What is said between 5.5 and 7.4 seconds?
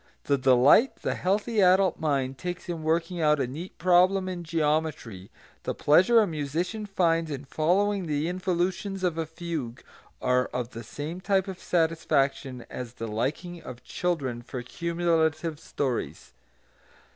the pleasure a musician finds